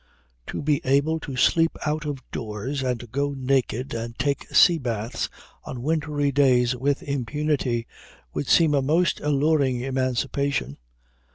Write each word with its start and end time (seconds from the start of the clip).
To 0.47 0.63
be 0.63 0.81
able 0.83 1.19
to 1.19 1.35
sleep 1.35 1.77
out 1.85 2.07
o 2.07 2.15
doors, 2.31 2.81
and 2.81 3.11
go 3.11 3.35
naked, 3.37 3.93
and 3.93 4.17
take 4.17 4.49
sea 4.49 4.79
baths 4.79 5.29
on 5.63 5.83
wintry 5.83 6.31
days 6.31 6.75
with 6.75 7.03
impunity, 7.03 7.85
would 8.33 8.47
seem 8.47 8.73
a 8.73 8.81
most 8.81 9.19
alluring 9.19 9.81
emancipation. 9.81 10.79